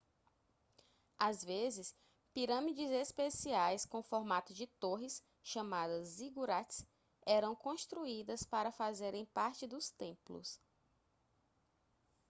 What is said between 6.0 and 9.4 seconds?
zigurates eram construídas para fazerem